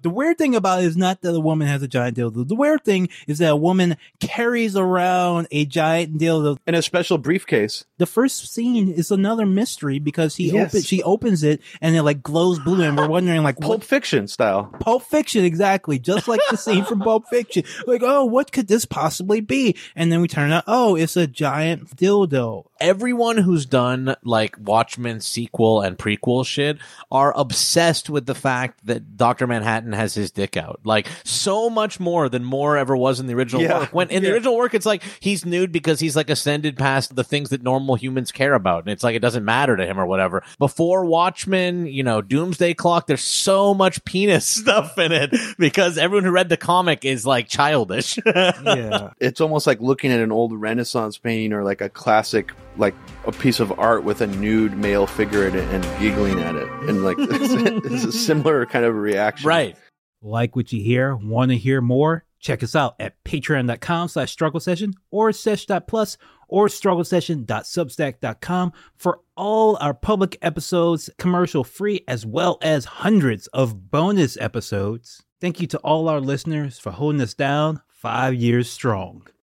[0.00, 2.46] The weird thing about it is not that a woman has a giant dildo.
[2.46, 6.56] The weird thing is that a woman carries around a giant dildo.
[6.68, 7.84] In a special briefcase.
[7.98, 10.68] The first scene is another mystery because he Yes.
[10.72, 13.84] opens, she opens it and it like glows blue and we're wondering like Pulp what
[13.84, 14.72] Fiction style.
[14.78, 15.98] Pulp Fiction, exactly.
[15.98, 17.64] Just like the scene from Pulp Fiction.
[17.88, 19.74] Like, oh, what could this possibly be?
[19.96, 22.66] And then we turn out, oh, it's a giant dildo.
[22.80, 26.78] Everyone who's done like Watchmen sequel and prequel shit
[27.10, 29.46] are obsessed with the fact that Dr.
[29.46, 30.80] Manhattan has his dick out.
[30.84, 33.80] Like so much more than Moore ever was in the original Yeah.
[33.80, 33.90] work.
[33.94, 37.24] When in the original work, it's like he's nude because he's like ascended past the
[37.24, 38.84] things that normal humans care about.
[38.84, 40.42] And it's like it doesn't matter to him or whatever.
[40.58, 46.24] Before Watchmen, you know, Doomsday Clock, there's so much penis stuff in it because everyone
[46.24, 48.18] who read the comic is like childish.
[48.68, 49.10] Yeah.
[49.18, 52.94] It's almost like looking at an old Renaissance painting or like a classic, like
[53.26, 56.68] a piece of art with a nude male figure in it and giggling at it.
[56.88, 59.46] And like, it's, a similar kind of reaction.
[59.46, 59.76] right.
[60.20, 61.14] Like what you hear?
[61.14, 62.24] Want to hear more?
[62.40, 66.16] Check us out at patreon.com slash struggle session or sesh.plus
[66.48, 74.36] or strugglesession.substack.com for all our public episodes commercial free as well as hundreds of bonus
[74.38, 75.22] episodes.
[75.40, 79.26] Thank you to all our listeners for holding us down five years strong.